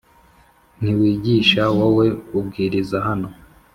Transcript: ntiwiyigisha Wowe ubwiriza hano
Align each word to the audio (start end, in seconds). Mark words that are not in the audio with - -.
ntiwiyigisha 0.81 1.61
Wowe 1.77 2.07
ubwiriza 2.37 2.97
hano 3.07 3.29